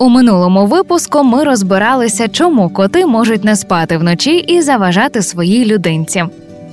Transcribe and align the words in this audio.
У 0.00 0.08
минулому 0.08 0.66
випуску 0.66 1.22
ми 1.22 1.44
розбиралися, 1.44 2.28
чому 2.28 2.68
коти 2.68 3.06
можуть 3.06 3.44
не 3.44 3.56
спати 3.56 3.98
вночі 3.98 4.36
і 4.36 4.62
заважати 4.62 5.22
своїй 5.22 5.64
людинці. 5.64 6.24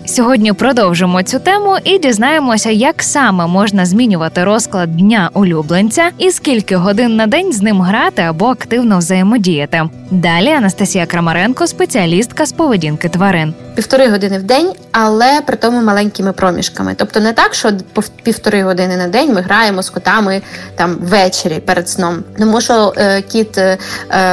Сьогодні 0.06 0.54
продовжимо 0.54 1.24
цю 1.24 1.40
тему 1.40 1.78
і 1.84 2.00
дізнаємося, 2.00 2.70
як 2.70 3.04
саме 3.04 3.48
можна 3.48 3.86
змінювати 3.86 4.44
розклад 4.44 4.98
дня 4.98 5.30
улюбленця 5.34 6.10
і 6.18 6.32
скільки 6.32 6.76
годин 6.76 7.16
на 7.16 7.28
день 7.28 7.54
з 7.54 7.62
ним 7.62 7.82
грати 7.82 8.22
або 8.22 8.46
активно 8.46 8.98
взаємодіяти. 8.98 9.84
Далі 10.12 10.50
Анастасія 10.50 11.06
Крамаренко, 11.06 11.68
спеціалістка 11.68 12.46
з 12.46 12.52
поведінки 12.52 13.10
тварин. 13.10 13.54
Півтори 13.78 14.10
години 14.10 14.38
в 14.38 14.44
день, 14.44 14.74
але 14.92 15.42
при 15.42 15.58
тому 15.58 15.82
маленькими 15.82 16.34
проміжками. 16.34 16.94
Тобто 16.98 17.20
не 17.20 17.34
так, 17.34 17.54
що 17.54 17.72
півтори 18.24 18.64
години 18.64 18.98
на 18.98 19.08
день 19.08 19.34
ми 19.34 19.42
граємо 19.42 19.84
з 19.84 19.90
котами 19.90 20.42
там 20.76 20.98
ввечері 21.02 21.60
перед 21.60 21.90
сном. 21.90 22.24
Тому 22.40 22.62
що 22.62 22.94
е, 22.98 23.22
кіт 23.22 23.58
е, 23.58 23.78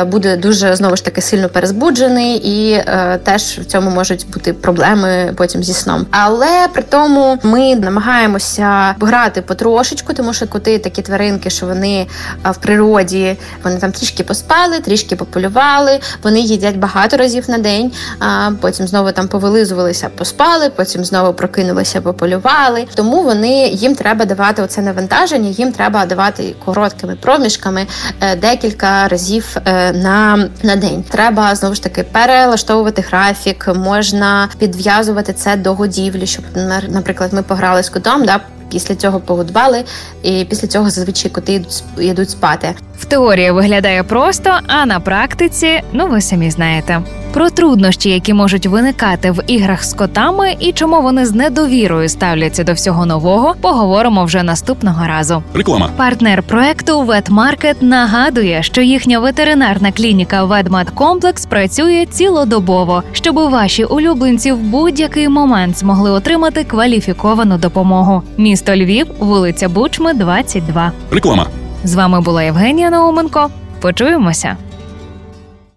буде 0.05 0.37
дуже 0.37 0.77
знову 0.77 0.97
ж 0.97 1.05
таки 1.05 1.20
сильно 1.20 1.48
перезбуджений, 1.48 2.37
і 2.37 2.73
е, 2.73 3.20
теж 3.25 3.43
в 3.43 3.65
цьому 3.65 3.91
можуть 3.91 4.27
бути 4.33 4.53
проблеми 4.53 5.33
потім 5.37 5.65
зі 5.65 5.75
сном. 5.75 6.06
Але 6.11 6.69
при 6.72 6.83
тому 6.83 7.39
ми 7.42 7.77
намагаємося 7.77 8.95
грати 9.00 9.42
потрошечку, 9.42 10.12
тому 10.12 10.33
що 10.33 10.47
коти 10.47 10.78
такі 10.78 11.03
тваринки, 11.03 11.50
що 11.50 11.67
вони 11.67 12.06
а, 12.42 12.50
в 12.50 12.56
природі 12.56 13.37
вони 13.65 13.77
там 13.77 13.92
трішки 13.92 14.25
поспали, 14.25 14.81
трішки 14.81 15.17
пополювали, 15.17 16.00
вони 16.22 16.41
їдять 16.41 16.77
багато 16.77 17.17
разів 17.17 17.50
на 17.50 17.59
день, 17.59 17.92
а 18.19 18.50
потім 18.61 18.87
знову 18.87 19.12
там 19.12 19.28
повилизувалися, 19.35 20.09
поспали, 20.19 20.71
потім 20.77 21.05
знову 21.05 21.33
прокинулися, 21.33 22.01
пополювали. 22.01 22.87
Тому 22.95 23.23
вони 23.23 23.69
їм 23.69 23.95
треба 23.95 24.25
давати 24.25 24.63
оце 24.63 24.83
навантаження, 24.83 25.49
їм 25.49 25.73
треба 25.73 26.07
давати 26.07 26.55
короткими 26.65 27.17
проміжками 27.17 27.87
е, 28.21 28.37
декілька 28.37 29.09
разів 29.09 29.57
е, 29.67 29.93
на, 29.93 30.49
на 30.62 30.77
день. 30.77 31.05
Треба 31.11 31.55
знову 31.55 31.75
ж 31.75 31.83
таки 31.83 32.03
перелаштовувати 32.03 33.05
графік, 33.11 33.69
можна 33.77 34.49
підв'язувати 34.59 35.33
це 35.33 35.57
до 35.57 35.75
годівлі, 35.75 36.27
щоб 36.27 36.45
на- 36.55 36.83
наприклад, 36.89 37.33
ми 37.33 37.43
пограли 37.43 37.83
з 37.83 37.89
котом. 37.89 38.25
Да, 38.25 38.41
Після 38.71 38.95
цього 38.95 39.21
погодували, 39.21 39.85
і 40.23 40.45
після 40.51 40.69
цього 40.69 40.91
зазвичай 40.91 41.31
коти 41.31 41.65
йдуть 41.99 42.31
спати. 42.31 42.75
В 42.99 43.05
теорії 43.05 43.51
виглядає 43.51 44.03
просто, 44.03 44.59
а 44.67 44.87
на 44.87 45.01
практиці, 45.01 45.83
ну 45.93 46.07
ви 46.09 46.21
самі 46.21 46.51
знаєте. 46.51 47.03
Про 47.35 47.51
труднощі, 47.51 48.11
які 48.11 48.35
можуть 48.35 48.67
виникати 48.67 49.31
в 49.31 49.43
іграх 49.47 49.85
з 49.85 49.95
котами, 49.95 50.57
і 50.61 50.73
чому 50.73 51.03
вони 51.03 51.27
з 51.27 51.33
недовірою 51.33 52.09
ставляться 52.09 52.65
до 52.65 52.73
всього 52.73 53.07
нового, 53.07 53.55
поговоримо 53.61 54.25
вже 54.25 54.43
наступного 54.43 55.07
разу. 55.07 55.43
Реклама. 55.55 55.89
Партнер 55.97 56.43
проекту 56.43 57.03
Ветмаркет 57.03 57.83
нагадує, 57.83 58.62
що 58.62 58.81
їхня 58.81 59.19
ветеринарна 59.19 59.93
клініка 59.93 60.45
Ведмедкомплекс 60.45 61.47
працює 61.47 62.07
цілодобово, 62.11 63.03
щоб 63.12 63.35
ваші 63.35 63.85
улюбленці 63.85 64.53
в 64.53 64.59
будь-який 64.59 65.29
момент 65.29 65.79
змогли 65.79 66.11
отримати 66.11 66.65
кваліфіковану 66.65 67.59
допомогу. 67.59 68.23
Місто 68.37 68.77
Львів, 68.77 69.06
вулиця 69.19 69.69
Бучми, 69.69 70.15
22. 70.15 70.93
Реклама. 71.11 71.47
З 71.84 71.94
вами 71.94 72.21
була 72.21 72.43
Євгенія 72.43 72.91
Науменко. 72.91 73.50
Почуємося. 73.81 74.56